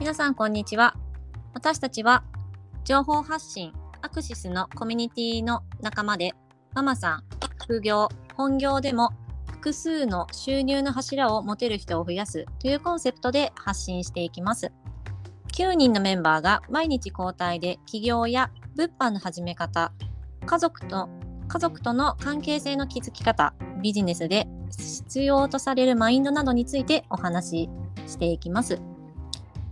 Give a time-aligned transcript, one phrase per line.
[0.00, 0.96] 皆さんこんにちは。
[1.52, 2.24] 私たちは
[2.84, 3.70] 情報発信
[4.00, 6.32] アクシスのコミュニティの仲間で
[6.72, 7.24] ママさん
[7.62, 9.10] 副業本業でも
[9.52, 14.72] 複数の収入の柱を持てる人を増やすというコンセプトで発信していきます。
[15.52, 19.92] 9人のメンバーが毎日交代で起業や物販の始め方
[20.46, 21.10] 家族と
[21.46, 27.68] 家族との関係性の築き方ビジネスで必要とされるマインドなどについてお話し
[28.06, 28.80] していきます。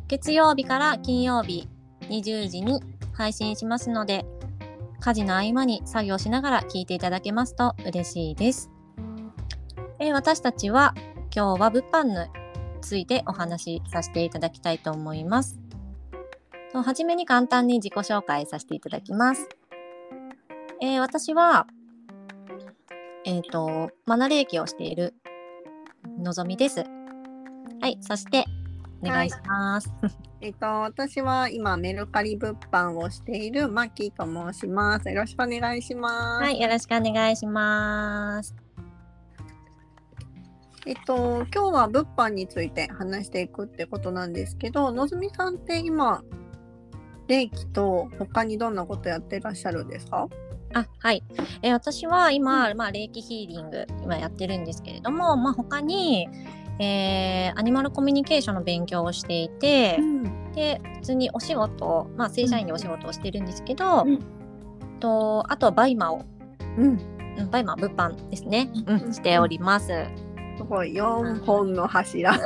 [0.09, 1.69] 月曜日から金曜日
[2.09, 4.25] 20時に配信しますので
[5.01, 8.71] 家事の合間に作業しながら聞いていただけますと嬉しいです、
[10.01, 10.95] え私たちは
[11.35, 12.17] 今日は物販に
[12.81, 15.59] ついてお話しさせていただきたいと思います。
[16.73, 19.49] とはじめに簡単に自己紹介させていただきます。
[20.81, 21.67] えー私は、
[23.25, 25.15] えっ、と、マナレーキをしている
[26.19, 26.85] のぞみです。
[27.81, 28.45] はい、そして、
[29.03, 29.93] お願いします。
[30.41, 35.09] えっと、私は今メルカリ物販をしているマキと申します。
[35.09, 36.43] よろしくお願いします。
[36.45, 38.55] はい、よろしくお願いします。
[40.87, 46.23] えっと、今日は物販について話していくってことなんですけど、のぞみさんって今、
[47.27, 50.29] 霊気と他にどんなことやってらっしゃるんですか？
[50.75, 51.23] あ、はい。
[51.63, 56.29] えー私は今、まあ、霊気ヒーリング、今やってるんですけれども、まあ、他に、
[56.81, 60.53] えーアニマルコミュニケーションの勉強をしていて、ん。
[60.53, 64.19] で、普通にお仕事、まあ、正社員でお仕事をしてるんですけど、うん
[65.01, 66.25] とあとは BUYMA を、
[66.77, 66.85] うん。
[66.85, 66.99] うん
[67.53, 69.87] BUYMA 物販ですね、ううんん、しております。
[70.57, 72.33] すごい、4本の柱。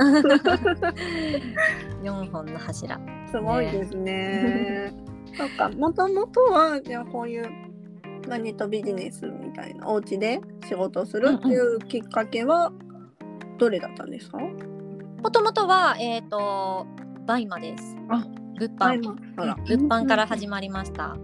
[2.02, 3.00] 4本の柱。
[3.30, 4.92] すごいですね。
[5.38, 7.46] なんか、もともとは、じゃあこういう
[8.28, 12.70] 何とビジネスみたいな、お家で仕事をするっていうきっかけは、
[13.62, 14.38] どれだったんですか？
[14.38, 16.84] もともとは、えっ、と、
[17.26, 17.96] バイマです。
[18.08, 18.26] あ
[18.58, 18.98] 物販。
[19.36, 21.12] 物販から始まりました。
[21.12, 21.16] あ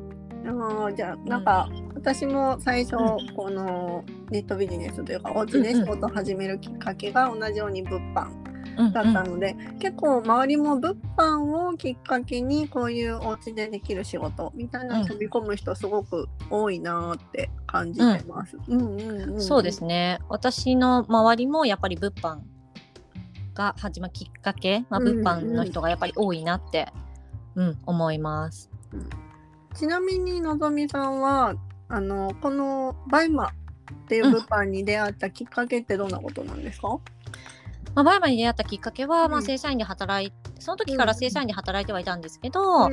[0.45, 2.97] ーじゃあなんか、私も最初
[3.35, 8.31] このネットビジネスというかお家で仕事を始めるきっかけが同じように物販。
[8.31, 8.48] うん
[8.79, 18.57] だったので、結構周りも物販をきっかけにこういうお家でできる仕事みたいな飛び込む人すごく多いなーって感じてます。
[18.69, 20.21] うんうんうんうんそうですね。
[20.29, 22.39] 私の周りもやっぱり物販
[23.55, 26.89] が始まるきっかけ、まあ、うん物販の人がやっぱり多いなって、
[27.57, 28.71] うん、思います。
[29.75, 31.55] ちなみにのぞみさんは
[31.89, 33.51] あのこのバイマっ
[34.09, 36.99] ていう物販に出会ったきっかけってどんなことなんですか、
[37.99, 42.93] まあ、バイマに出会ったきっかけは、まあ、うん正社員で働いその時から正社員で働いてはいたんですけど、うん。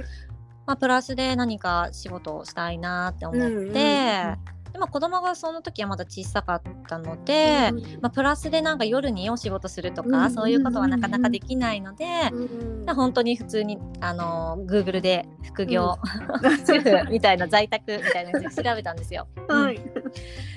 [0.65, 4.35] まあ、プラスで何か仕事をしたいなって思って、
[4.75, 7.71] でまあ、子供がその時はまだ小さかったので、
[8.01, 15.97] まあ、プラスでなんか夜にお仕事するとか、うんうんうんそういうことはなかなかできないので、うん本当に普通にあの Google で副業、
[16.67, 19.27] 主婦みたいな在宅みたいなやつ調べたんですよ。
[19.47, 19.79] はい。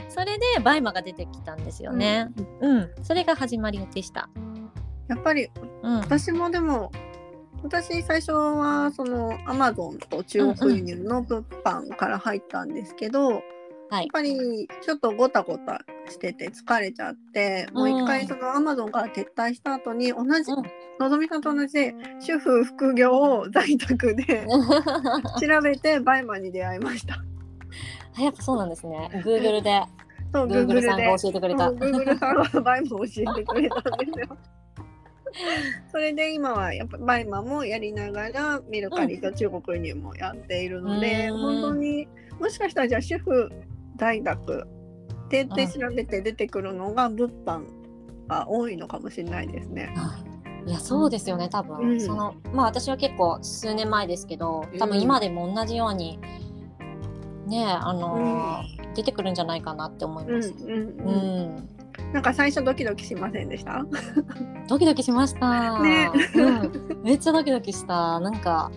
[0.09, 2.29] それでバイマが出てきたんですよね。
[2.61, 4.29] うん、それが始まりでした。
[5.07, 5.49] やっぱり
[5.83, 6.91] うん、私もでも
[7.63, 13.43] 私最初はそのアマゾンと中国輸入の物販から入ったんですけど、
[13.91, 20.65] はいやっぱりちょっとごたごたしてて疲れちゃって、もう一回そのアマゾンから撤退した後に同じ、うん
[20.99, 24.45] のぞみさんと同じで主婦副業を在宅で
[25.41, 27.23] 調べてバイマンに出会いました。
[28.19, 29.09] あやっぱそうなんですね。
[29.25, 29.83] Google で
[30.33, 31.71] そう Google さんでが教えてくれた。
[31.71, 34.37] Google さんはバイマンを教えてくれたんですよ。
[35.93, 42.09] それで今はやっぱバイマンもやりながらメルカリと中国輸入もやっているので、うん本当に
[42.41, 43.51] もしかしたらじゃあ主婦
[43.99, 44.67] 大学。
[45.29, 47.65] でで調べて出てくるのが物販
[48.29, 49.95] が多いのかもしれないですね。
[50.67, 52.01] いやそうですよね多分、うん。
[52.01, 56.19] そのまあ私は結構数年前ですけど多分今でも同じように
[57.47, 60.53] ねあのー出てくるんじゃないかなって思います。
[60.59, 61.11] うんうんうう
[62.05, 63.85] んん、なんか最初ドキドキしませんでした？
[64.67, 65.81] ドキドキしました。
[65.81, 66.11] ね。
[66.35, 68.19] うん、めっちゃドキドキした。
[68.19, 68.73] なんか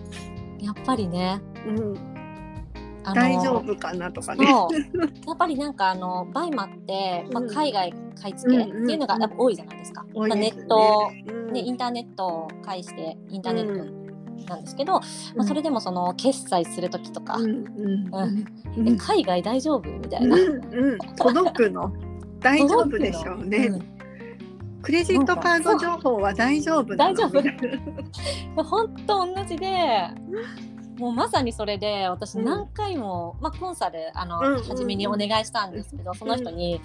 [0.60, 2.11] やっぱりね、うん、
[3.14, 4.46] 大丈夫かなとかね。
[5.26, 7.50] やっぱりなんかあのバイマって、まあ、うん。
[7.50, 8.90] 海外買い付けってうんうん。
[8.90, 10.02] いうのがやっぱ多いじゃないですか。
[10.02, 10.56] まあ、多いですね。
[10.56, 11.52] ネット、うん。
[11.52, 15.00] ね、インターネットを介してインターネットなんですけど、うん。
[15.36, 18.88] まあ、それでもその決済する時とか、うんうんうん。
[18.88, 20.36] え海外大丈夫みたいな。
[20.36, 21.92] うんうん、届くの？
[22.40, 23.92] 大丈夫でしょうね、うん。
[24.82, 27.40] クレジットカード情報は大丈夫大丈夫。
[28.64, 30.08] 本当同じで
[31.02, 32.44] もうまさにそれで私うん。
[32.44, 34.62] 何回も、まあ、コンサルあの、うんうんうん。
[34.62, 36.80] 初めにお願いしたんですけどその人に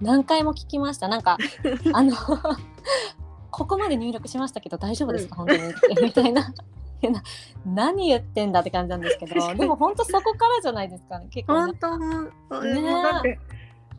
[0.00, 1.06] 何回も聞きました。
[1.06, 1.38] なんか
[1.92, 2.16] あの
[3.52, 6.52] ここまで入力しましたけど大丈夫ですか、本当にみたいな。
[7.02, 7.22] な
[7.64, 11.66] 何言ってんだって感じなんですけどでも本当そこからじゃないですかね結構。
[11.66, 12.62] ね本当
[13.22, 13.38] ね。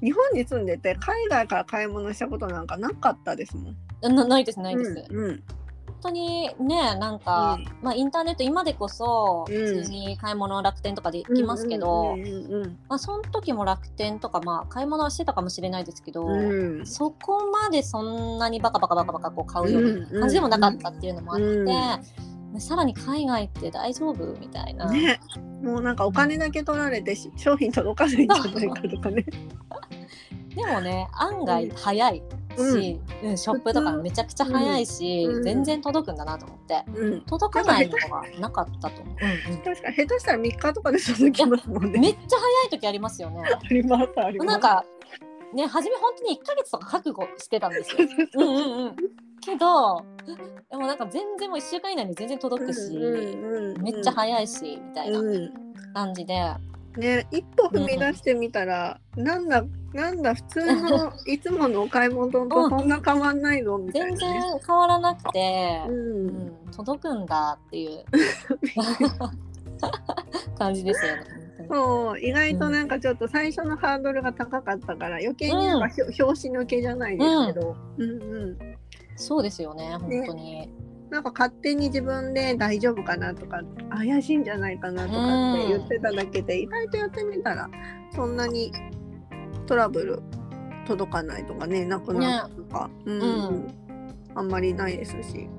[0.01, 4.15] 日本に住んでて海外から買い物したことなんかなかったですもん。
[4.15, 5.37] なないですないです、うんうん。
[5.37, 5.60] 本
[6.01, 9.55] 当にねなんか、うまあインターネット今でこそうん。
[9.55, 12.17] 普通に買い物楽天とかで行きますけど、
[12.87, 16.79] まあその時も楽天とかまあ買い物はしてたかもしれないですけど、うん。
[16.79, 22.59] うんそこまでそんなにバカバカバカバカこう買うような感じでもなかったっていうのもあって、うん。
[22.59, 25.19] さらに海外って大丈夫みたいな、ね、
[25.63, 29.25] もうなんかお金だけ取られてし商品届かないんじゃないかとかね。
[30.55, 32.21] でもね案外早い
[32.57, 35.43] し、うんショップとかめちゃくちゃ早いし、うん。
[35.43, 36.83] 全然届くんだなと思って。
[36.93, 39.53] うん、届かないのがなかったと思う、うん。
[39.53, 41.99] うん確か下手したら3日とかで届きますもんね。
[41.99, 43.43] めっちゃ早い時ありますよね。
[43.43, 44.47] ありますあります。
[44.47, 44.85] なんか
[45.53, 48.07] ね初め本当に1ヶ月とか覚悟してたんですよ。
[48.35, 48.95] うんうんうん。
[49.41, 50.05] けど
[50.69, 53.81] でもなんか全然もう1週間以内に全然届くし、うんうん。
[53.81, 55.53] めっちゃ早いしみたいなうん。
[55.93, 56.39] 感じで、
[56.97, 64.61] ね、一歩踏み出してみたら、なんだなんだ普通のいつものお買い物とそんな変わんないぞみたい全然なね。
[64.65, 68.05] 変わらなくて、ううんん、届くんだっていう。
[70.57, 71.23] 感じですよね。
[71.69, 75.87] そう意外となんかちょっと最初のハードルが高かったから余計になんか
[76.19, 78.09] 表紙抜けじゃないですけど、うん。
[78.09, 78.13] う
[78.47, 78.57] ん、
[79.15, 80.69] そうですよね本当に。
[81.11, 87.69] なんか勝手に自分で大丈夫かなとか怪しいんじゃないかなとかって言ってただけで、意外とやってみたら
[88.15, 88.71] そんなに
[89.67, 90.23] トラブル
[90.87, 93.21] 届かないとかねなくなるとか、うん。
[93.21, 93.73] うん。
[94.35, 95.49] あんまりないですし。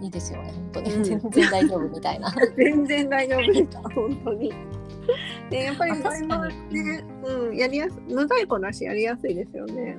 [0.00, 1.02] いいですよね本当に、うん。
[1.02, 2.32] 全然大丈夫みたいな。
[2.56, 4.52] 全然大丈夫でした本当に。
[5.50, 6.84] でやっぱりあ確かに。
[6.84, 9.98] ね、うん、やりやす無在庫だしやりやすいですよね。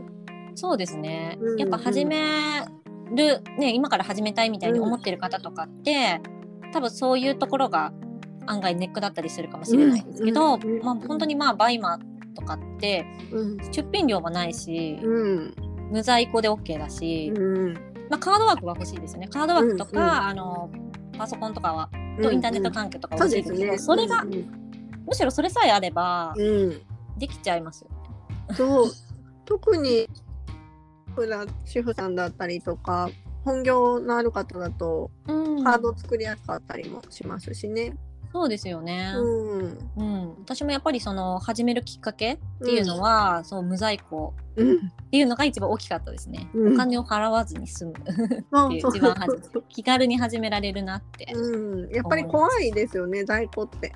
[0.55, 2.17] そうですね、うんやっぱ始め
[3.15, 6.21] る、ね、今から始めたいみたいに思ってる方とかって、
[6.71, 7.91] 多分そういうところが
[8.45, 10.83] 案外ネックだったりするかもしれないですけど、うんうんうん。
[10.83, 11.99] まあ、本当にまあバイマ
[12.35, 13.57] とかってうん。
[13.71, 15.55] 出品料もないし、うん。
[15.91, 17.73] 無在庫で OK だし、うん。
[18.09, 19.27] まあ、カードワークは欲しいですよね。
[19.27, 20.09] カードワークとか、うんうん。
[20.09, 20.69] あの
[21.17, 21.89] パソコンとかは
[22.21, 24.31] とインターネット関係とかは欲しいですけど、それが、うん。
[25.05, 26.81] むしろそれさえあればうん。
[27.17, 27.89] できちゃいますよ。
[28.55, 28.91] そう。
[29.45, 30.07] 特に
[31.15, 33.09] 普段主婦さんだったりとか
[33.45, 37.95] 本業のある方だとうんカード作りやすかったりもしますしね。
[38.31, 39.13] そうですよね。
[39.15, 44.79] うんうん、私もやっぱりその始めるきっかけっていうのは、そう無在庫うんっ
[45.09, 46.47] ていうのが一番大きかったですね。
[46.53, 49.15] うんお金を払わずに済む っていう一番
[49.67, 51.33] 気軽に始められるなって。
[51.33, 53.93] うん、やっぱり怖いですよね在庫って。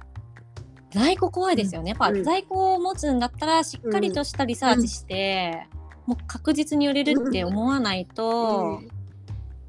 [0.89, 1.89] 在庫怖いですよね。
[1.89, 5.67] やっぱうん在庫を持つんだったらしっかりとしたリサーチして、
[6.05, 8.81] もう確実に売れるって思わないと、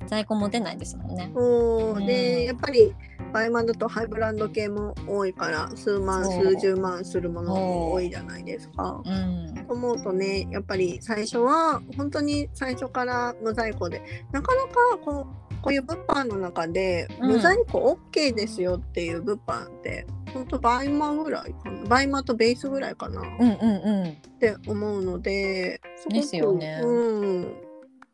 [0.06, 1.30] 在庫持てないですもんね。
[1.34, 2.00] う。
[2.00, 2.06] ん。
[2.06, 2.94] でやっぱり
[3.34, 9.02] バイマンだとハイブランド系も多いから数万そう数十万するものも多いじゃないですか。
[9.04, 14.00] うん、思うとねやっぱり最初は本当に最初から無在庫で
[14.30, 17.30] なかなかこうこういう物販の中でうん。
[17.32, 21.84] 無在庫 OK ですよっていう物販って、本当バイマぐらいかな。
[21.88, 23.22] バイマとベースぐらいかな。
[23.22, 24.16] っうんうんうん。
[24.38, 26.80] て思うのですごくですよね。
[26.84, 27.54] うん、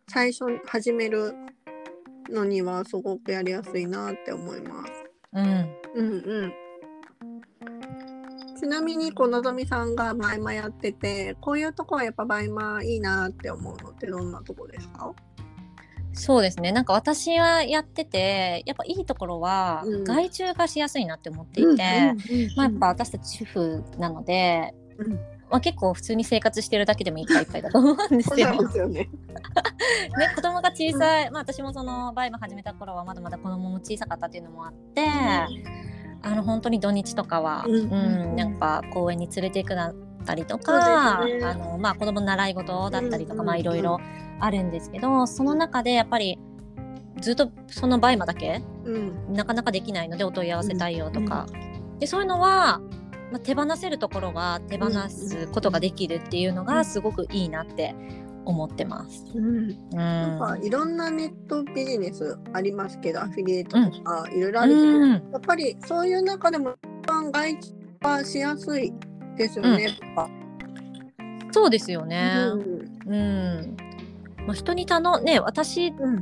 [0.08, 1.34] 最初始める
[2.31, 5.00] のにはすごくやりやすいなって思います。
[5.32, 5.77] うん。
[5.94, 6.53] うんうん。
[8.58, 15.15] ちなみにこうのぞみさんがバイマやっててこういうとこはやっぱバイマいいなって思うのってどんなとこですか？
[16.13, 16.72] そうですね。
[16.72, 20.05] なんか私はやっててやっぱいいところはうん。
[20.05, 22.15] 外注がしやすいなって思っていて、
[22.56, 25.19] まあ、やっぱ私たち主婦なので、うん
[25.51, 28.49] まあ、結構普通に生活してるだけでもいっぱいいっぱいだと思うんですよ。
[28.49, 29.01] そうなんですよね。
[30.19, 35.07] ね、子供が小さい、まあ、私もそのバイマ始めた頃はまだまだ子供も小さかったっていうのもあって、
[36.23, 41.41] あの本当に土日とかは、ううんんなんか公園に連れて行くだったりとか、ね。
[41.45, 43.99] あのまあ、子供の習い事だったりとか、うんまあいろいろ
[44.39, 46.39] あるんですけどその中でやっぱり
[47.21, 49.35] ずっとそのバイマだけうん。
[49.35, 51.47] なかなかできないのでお問い合わせ対応とか、
[51.99, 52.81] でそういうのは、
[53.31, 57.94] まあ、手放せるところは手放すことができるっていうのがすごくいいなって
[58.44, 59.25] 思ってます。
[59.34, 59.46] うん。
[59.46, 67.70] うん、なんかいろんなネットビジネスありますけどアフィリエイトとかいろいろあるけど、うんやっぱりそういう中でも一番外注
[68.03, 68.93] はしやすい
[69.37, 69.84] ですよね。
[69.84, 70.29] やっぱ
[71.53, 72.32] そうですよね。
[73.06, 73.77] うんうん。
[74.46, 76.19] まあ、人に頼んね私うん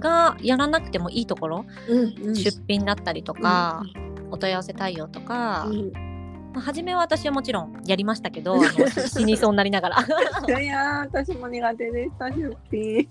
[0.00, 3.82] がやらなくてもいいところ、うんうん出品だったりとか、
[4.30, 6.11] お問い合わせ対応とか、うん
[6.52, 8.62] まあ、初めは私はもちろんやりましたけど
[9.08, 10.60] 死にそうになりながら。
[10.60, 13.08] いや私も苦手でした出品。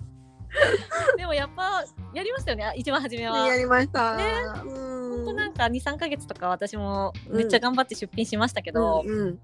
[1.18, 1.84] でもやっぱ
[2.14, 3.48] やりましたよね一番初めは。
[3.48, 4.16] やりました。
[4.18, 4.24] ね。
[4.66, 5.16] うん。
[5.18, 9.40] 本当なんか23か月とか私もめっちゃ頑張って出品しましたけど、うん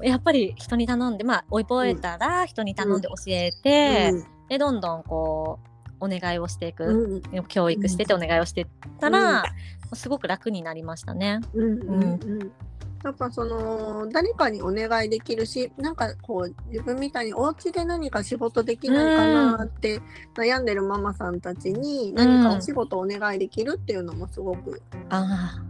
[0.00, 0.04] うん。
[0.04, 4.12] やっぱり人に頼んでまあ覚えたら人に頼んで教えて、
[4.48, 5.58] でどんどんこ
[6.00, 7.44] うお願いをしていく、うん。
[7.46, 8.66] 教育しててお願いをしてっ
[9.00, 9.42] たら、
[9.90, 9.96] うん。
[9.96, 11.40] すごく楽になりましたね。
[11.52, 12.02] うんうん。
[12.02, 12.06] う
[12.44, 12.52] ん
[13.04, 19.26] やっぱその誰かにお願いできるしなんかこう自分みたいにお家で何か仕事できないか
[19.56, 20.00] なって
[20.36, 25.62] 悩んでるママさんたちに何かお仕事お願いできるっていうのもすごく、ああ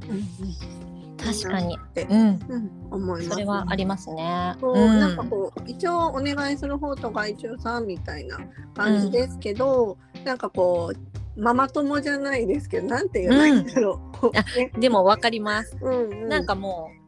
[1.23, 3.31] 確かに、って、うん、うん、思います。
[3.31, 4.55] それはありますね。
[4.61, 4.75] そう。
[4.75, 5.01] うん。
[5.01, 8.39] なんかこう一応お願いする方と外注さんみたいな
[8.75, 14.19] 感じですけど、なんかこうママ友じゃないですけどなんて言えばいいんだろう。
[14.19, 14.71] こうあね。
[14.79, 15.77] でも分かります。
[15.81, 16.91] うんうん、なんかも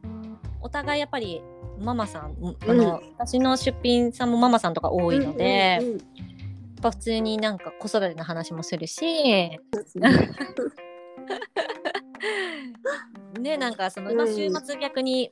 [0.61, 1.41] お互いやっぱり
[1.79, 2.35] ママさん
[2.67, 6.01] あの、私の出品さんもママさんとか多いので、うんうんうん
[6.81, 9.01] やっぱ普通になんか子育ての話もするし。
[13.39, 13.57] ね。
[13.57, 14.35] なんかその、まあ、うん。
[14.35, 15.31] 週末逆に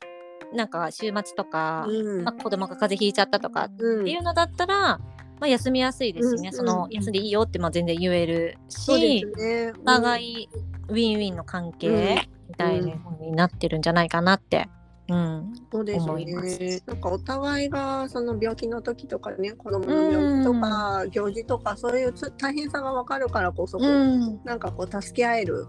[0.53, 2.24] なんか週末とか、うん。
[2.24, 4.05] まあ、子供が風邪ひいちゃったとかっうん。
[4.05, 5.00] ていうのだったら、ま
[5.41, 9.74] あ、休みやすいですしね、うんそのうん休んでいいよってまあ全然言えるし、すね。
[9.81, 10.50] お互い
[10.89, 12.93] ウィンウィンの関係みたいに
[13.31, 14.69] なってるんじゃないかなって、
[15.09, 16.81] うん、そうですね。
[16.85, 25.65] なんかお互いがその病気の時とかね、子供の病気とか行事とかそういうつ大変さがわかるからこそ、こううんなんかこう助け合える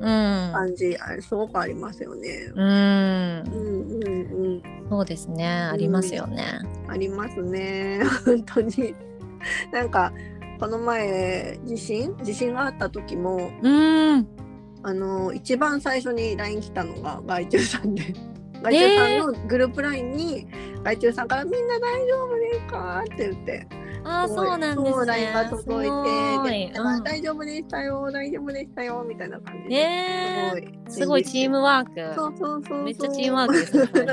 [0.00, 0.06] うん
[0.52, 2.52] 感じ、あれすごくありますよね。
[2.54, 4.62] うんうんうんうん。
[4.90, 6.44] そうですねありますよね。
[6.88, 8.00] ありますね。
[8.26, 8.94] 本当に。
[9.72, 10.12] なんか
[10.60, 12.16] この前地震？
[12.22, 14.26] 地震があった時もうん
[14.84, 18.14] あの一番最初に LINE 来たのが外注さんで
[18.62, 20.46] 外注さんのグループ LINE に
[20.84, 23.66] 外注さんから「みんな大丈夫ですか?」って言って。
[24.04, 25.06] あーそうなんですね。
[25.06, 30.52] LINE が届いてでうん大丈夫でしたよ大丈夫でしたよ」みたいな感じえ。
[30.88, 32.14] すすごいチームワーク。
[32.16, 34.04] そうそうそうめっちゃチームワークですね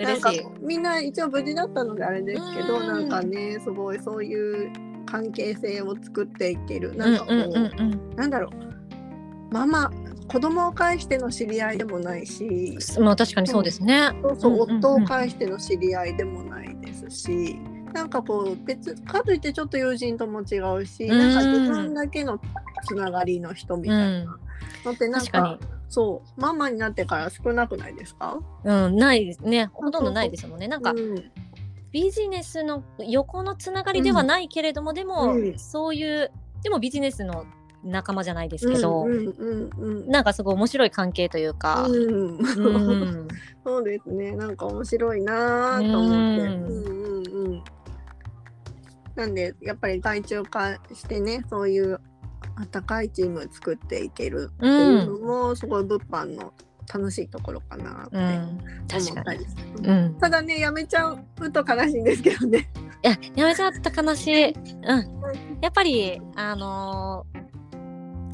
[0.06, 0.32] なんか。
[0.62, 2.86] みんな一応無事だったのであれですけど、うん。
[2.86, 4.72] なんかねすごいそういう
[5.04, 6.92] 関係性を作っていける。
[6.92, 8.16] うなんんかこう。
[8.16, 9.54] なんだろう。
[9.54, 9.90] ママ
[10.28, 12.78] 子供を介しての知り合いでもないし。
[12.98, 14.10] まあ確かにそうですね。
[14.22, 17.56] そうそう、夫を介しての知り合いでもないですし。
[17.92, 21.18] なんかこう別かといってちょっと友人とも違うし、うん。
[21.18, 22.38] なんか自分だけの
[22.86, 24.38] つながりの人みたいな。
[24.84, 25.58] のってなんか。
[25.88, 28.40] そうママになってから少なくないですか？
[28.64, 29.70] うんないですね。
[29.72, 30.66] ほとんどないですもんね。
[30.66, 31.30] なんかうん。
[31.92, 35.58] ビジネスの横のつながりではないけれども、でも、うん。
[35.58, 37.46] そういうでもビジネスの
[37.86, 41.84] 仲間じゃないですけど、うんうんうんうんなんかすごい面白い関係というか。
[41.84, 43.28] うんうん
[43.64, 46.46] そうですねなんか面白いなぁと思って。
[46.46, 47.64] ううんんうんうん
[49.16, 51.98] なんでやっぱり外注化してねそういう
[52.56, 56.52] 温かいチーム作っていけるっていうのも、すごい物販の
[56.92, 59.46] 楽しいところかなって思ったり。
[59.82, 62.70] うん、ただねやめちゃうと悲しいんですけどね。
[63.02, 64.48] いややめちゃった悲しい。
[64.50, 64.84] うん、
[65.60, 67.45] やっぱりあのー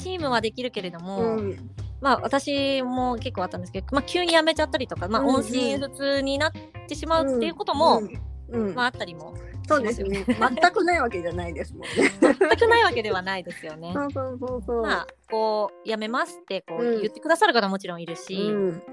[0.03, 1.69] チームはできるけれども、うん。
[2.01, 6.51] まあ私も結構あったんですけど、まあ、急に辞めちゃったりとか、まあ、音信不通になっ
[6.87, 8.75] てしまうっていうことも、うんうん。
[8.75, 9.33] まあ、あったりも
[9.67, 10.25] そうですね。
[10.27, 11.89] 全くないわけじゃないですもんね。
[12.21, 13.93] 全くないわけではないですよね。
[13.93, 14.81] そうそうそうそう。
[14.81, 17.01] まあこう辞めますってこううん。
[17.01, 18.83] 言ってくださる方ももちろんいるし、うん。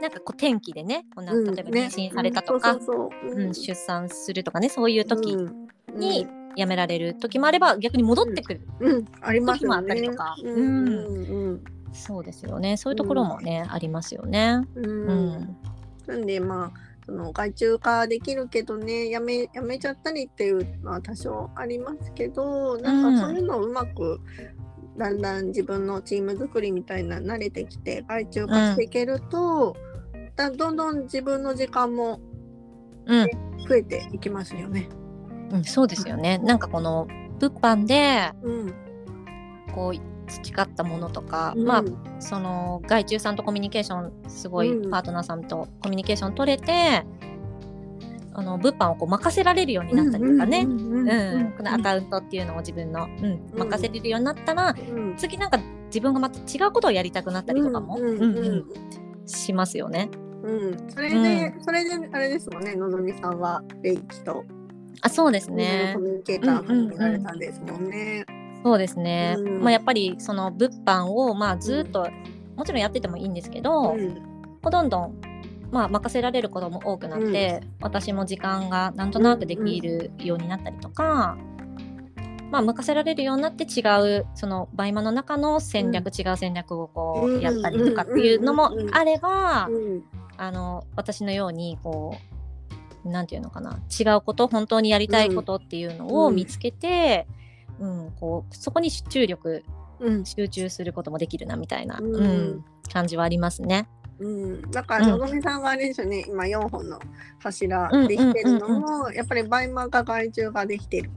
[0.00, 1.44] なんかこう転機でねこうなうん。
[1.54, 1.90] 例えばね。
[1.92, 2.78] 妊娠されたとか、
[3.52, 5.68] 出産するとかねそういう時うん。
[5.98, 6.26] に
[6.56, 8.60] 辞められる時もあれば逆に戻ってくる。
[9.46, 10.34] 時もあったりとか。
[10.42, 10.88] うん。
[10.88, 11.64] うん。
[11.92, 12.76] そうですよね。
[12.76, 14.60] そういうところもね、ありますよね。
[14.74, 14.84] うん。
[14.84, 15.08] うん。
[15.08, 15.56] うん
[16.10, 16.72] なんでまあ
[17.06, 24.20] その外注化できるけどねやめやめちゃったりっていうのは多少ありますけどなんかそういうのをうまく、
[24.96, 29.76] だんだん自分のチーム作りみたいな慣れてきて外注化していけると、
[30.36, 32.20] だどんどん自分の時間も
[33.06, 33.26] うん。
[33.68, 34.88] 増えていきますよね。
[35.50, 36.38] うん、そうですよね。
[36.38, 37.06] なんかこの
[37.38, 38.74] 物販でうん。
[39.74, 41.64] こう培ったものとか、うん。
[41.64, 41.84] まあ
[42.20, 44.90] その外注さんとコミュニケーションすごいうん。
[44.90, 47.04] パートナーさんとコミュニケーション取れて、
[48.32, 55.16] あの物販をこう任せられるようになったりとかね、ううんんうんこのアカウントっていうのを自分の、うん任せれるようになったら、うん。
[55.16, 58.64] 次なんか自分がまた違うことをやりたくなったりとかも、うんうんうんうん。
[59.26, 60.10] しますよね。
[60.42, 60.90] うん。
[60.90, 64.44] それで、それであれですもんねのぞみさんはレイキと
[65.02, 65.96] あそうですコね。
[65.98, 68.24] ミュニケーターれたんですもんね。
[68.62, 69.36] そうですね。
[69.38, 69.60] うん。
[69.62, 72.08] まあやっぱりその物販をまあずっと、
[72.56, 74.14] もちろんやっててもいいんですけど、うん。
[74.62, 75.20] どんどん、
[75.70, 81.38] まあ、任せられることも多くなって、私も時間がなんとなくできるようになったりとか、
[82.50, 83.80] まあ、任せられるようになって違
[84.18, 90.02] うそのバイマの中の戦略、違う戦略をこうんうやったりとかっていうのもあれば、うん。
[90.36, 92.39] あの私のようにこう
[93.04, 97.26] なんていうのかな違うこと本当にやりたいことっていうのを見つけて、
[97.78, 99.64] うんこうそこに注力
[100.00, 100.24] うん。
[100.24, 102.14] 集中することもできるなみたいな、うん。
[102.14, 103.88] うん感じはありますね。
[104.18, 105.20] うん、だからうん。
[105.20, 106.98] のぞみさんがあれですよね、今4本の
[107.38, 111.10] 柱うんできてるのうんうんも、やっぱりバイマが外注ができてる。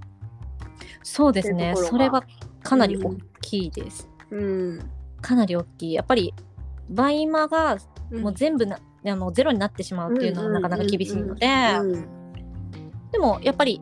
[1.01, 1.73] そうですね。
[1.75, 2.23] それは
[2.61, 4.07] かなり大きいです。
[4.29, 4.79] うん。
[5.21, 5.93] かなり大きい。
[5.93, 6.33] やっぱり
[6.89, 7.77] バイマが
[8.19, 11.47] もう全部な、あのゼロになってしまうっていうのはなかなか厳しいので、
[11.81, 11.91] うん。
[13.11, 13.81] でもやっぱり、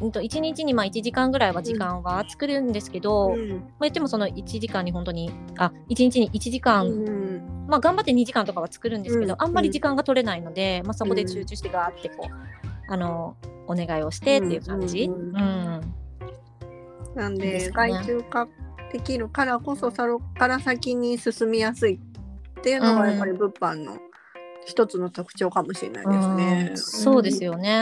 [0.00, 3.48] うん、と1日にまあ1時間ぐらいは時間は作るんですけど、うん。
[3.48, 9.42] まあ、言ってもその1時間に本当にあ1日に1時間、うんまあ頑張って2時間とかは作るんですけど、うん。
[9.42, 13.36] あんまり時間が取れないので、まあ、そこで集中してガーってこう、あの
[13.66, 15.10] お願いをしてっていう感じ。
[17.14, 18.48] なんでですか害ね虫化
[18.92, 21.98] できるからこそそこから先に進みやすい
[22.62, 23.98] っていうのがやっぱり物販の
[24.64, 26.66] 一つの特徴かもしれないですね。
[26.70, 27.80] うんそうですよね。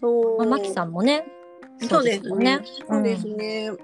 [0.00, 0.38] そう。
[0.38, 1.26] まあ、マキさんもね。
[1.86, 2.60] そうですね。
[2.88, 3.70] そうですね。
[3.70, 3.76] ね。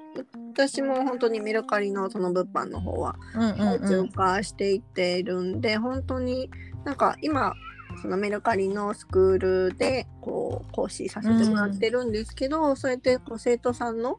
[0.54, 6.50] 私も本当にメルカリのその物販の方はうんうんうん通過していっているんで、本当に
[6.86, 7.52] なんか今
[8.00, 9.38] そのメルカリのスクー
[9.68, 14.18] ルでこう講師させてもらってるんですけど、そうやってこう生徒さんの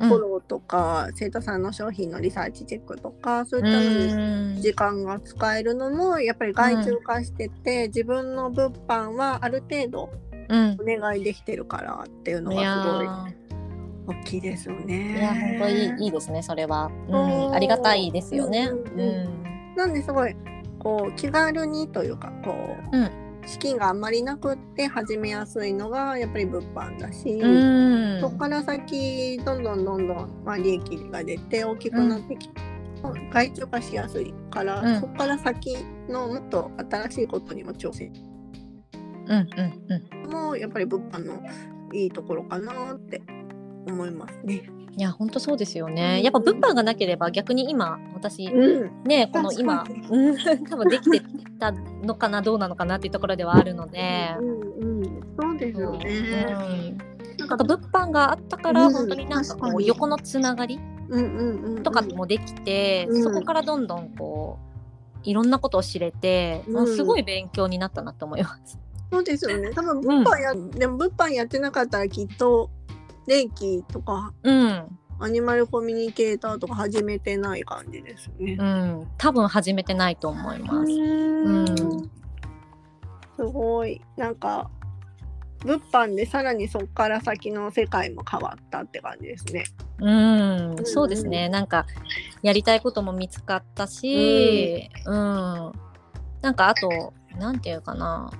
[0.00, 4.06] フォローとか、生徒さんの商品のリサーチチェックとかそういったのに
[4.54, 10.10] うん時間が使えるのもやっぱり外注化してて、自分の物販はある程度
[10.48, 10.76] うん。
[10.80, 13.30] お願いできてるからっていうのがすごいー。
[14.06, 15.18] 大きいですよね。
[15.18, 17.52] いや本当いいいいですねそれは、うそん、う。
[17.52, 18.68] ありがたいですよね。
[18.68, 19.74] ううんん。
[19.76, 20.34] なんですごい
[20.80, 23.10] こう気軽にというかこう、うん
[23.46, 28.20] 資金があんまりなくって始めやすいのがやっぱり物販だし、うん。
[28.20, 32.60] そこから先どんどんどんどん、まあ、利益が出て大きくなってきて、
[33.32, 35.00] 外注化しやすいから、うん。
[35.00, 35.76] そこから先
[36.08, 38.12] のもっと新しいことにも挑戦。
[39.26, 40.30] うんうんうん。
[40.30, 41.42] もやっぱり物販の
[41.92, 43.22] いいところかなって
[43.88, 44.62] 思いますね。
[44.96, 46.22] いや本当そうですよね、うん。
[46.22, 50.36] やっぱ物販がなければ逆に今私うん、ねこの今うん。
[50.68, 51.20] 多分できて
[51.58, 54.34] たのかなどうなのかなっていうところではあるので。
[54.40, 56.46] うんうん、そうですよね。
[56.48, 57.38] うん。
[57.38, 58.94] なんか物販があったからうん。
[58.94, 64.70] 本当になんかこう横のつながりうんうんうんうんとかもできて、うんそこからどんどんこう
[65.22, 66.86] いろんなことを知れて、うん。
[66.86, 68.78] すごい勉強になったなと思います。
[69.12, 69.70] そうですよね。
[69.70, 72.70] 多分物販や、でも物販やってなかったらきっと
[73.30, 78.56] 霊気とかうん、アニマルコミュニケーターとか始めてない感じですよね。
[78.58, 80.92] うん、多分始めてないと思います。
[80.92, 82.10] うん
[83.36, 84.68] すごいなんか
[85.64, 89.64] 物販でさらにそこから先の世界も変わったって感じですね。
[90.00, 91.48] うん、うんそうですね。
[91.48, 91.86] なんか
[92.42, 95.72] やりたいことも見つかったし、うん、
[96.42, 98.32] なんかあとなんていうかな。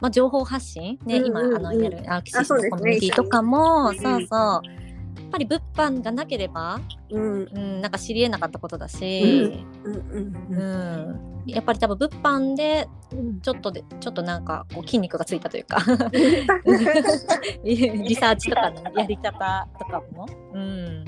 [0.00, 0.98] まあ、情報発信？
[1.04, 4.78] ね、うんうん今あのうんやるアーキシスのコミュニティとかも、一緒にそうそう。
[5.20, 6.80] やっぱり物販がなければ、
[7.10, 7.48] うん。
[7.52, 9.52] うん、なんか知りえなかったことだし、
[9.84, 9.94] うん。
[9.94, 10.56] うん。
[10.56, 11.50] うん。
[11.50, 13.40] やっぱり多分物販でうん。
[13.40, 15.78] ちょっとでちょっとなんかこう筋肉がついたというか
[17.64, 21.04] リサーチとかのやり方とかも、うん、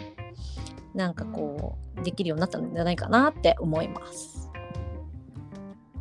[0.95, 4.50] なんかこうできるようになったんじゃないかなって思います。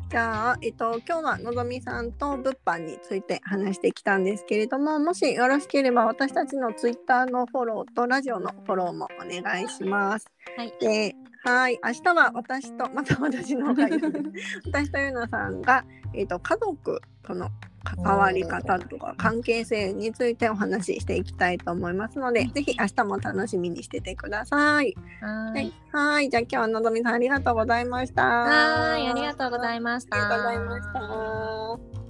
[0.10, 10.26] じゃあ、えっと、今日はのぞみさんと物販について話してきたんですけれども、もしよろしければ私たちのツイッターのフォローとラジオのフォローもお願いします。
[10.58, 13.94] はい、で、はい、明日は私と、また私の方がいい
[14.66, 17.52] 私とゆなさんが、えっと、家族との
[17.84, 24.96] 関わり方とか関係性についてお話ししていきたいと思いますので、ぜひ明日も楽しみにしててください。
[25.22, 28.24] ははいい、はい、じゃあ今日はのぞみさんありがとうございました。
[28.24, 30.18] はいありがとうございました。
[30.18, 32.09] ありがとうございました。